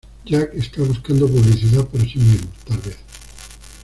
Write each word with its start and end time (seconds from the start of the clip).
Jake 0.25 0.57
está 0.57 0.81
buscando 0.81 1.27
publicidad 1.27 1.87
para 1.87 2.03
sí 2.03 2.17
mismo, 2.17 2.49
tal 2.67 2.79
vez. 2.79 2.97